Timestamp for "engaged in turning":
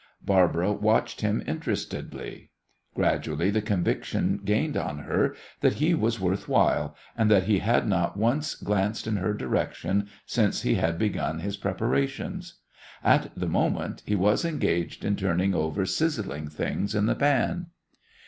14.43-15.53